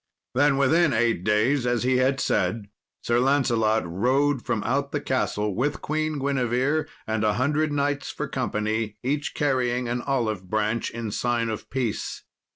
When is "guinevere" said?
6.17-6.85